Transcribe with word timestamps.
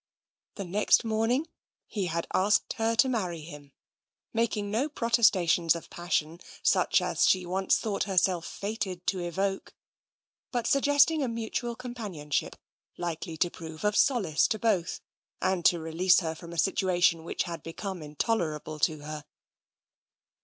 "The 0.55 0.65
next 0.65 1.05
morning 1.05 1.47
he 1.85 2.07
had 2.07 2.25
asked 2.33 2.73
her 2.79 2.95
to 2.95 3.07
marry 3.07 3.41
him, 3.41 3.71
making 4.33 4.71
no 4.71 4.89
protestations 4.89 5.75
of 5.75 5.91
passion 5.91 6.39
such 6.63 7.03
as 7.03 7.29
she 7.29 7.41
had 7.41 7.49
once 7.49 7.77
thought 7.77 8.05
herself 8.05 8.47
fated 8.47 9.05
to 9.05 9.19
evoke, 9.19 9.75
but 10.51 10.65
suggesting 10.65 11.21
a 11.21 11.27
mutual 11.27 11.75
companionship, 11.75 12.55
likely 12.97 13.37
to 13.37 13.51
prove 13.51 13.83
of 13.83 13.95
solace 13.95 14.47
to 14.47 14.57
both, 14.57 15.01
and 15.39 15.63
to 15.65 15.77
release 15.79 16.21
her 16.21 16.33
from 16.33 16.51
a 16.51 16.57
situation 16.57 17.23
which 17.23 17.43
had 17.43 17.61
become 17.61 18.01
intolerable 18.01 18.79
to 18.79 19.01
her. 19.03 19.25